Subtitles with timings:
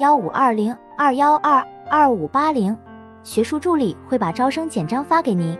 [0.00, 2.76] 幺五二零二幺二二五八零，
[3.22, 5.56] 学术助理会把招生简章发给您。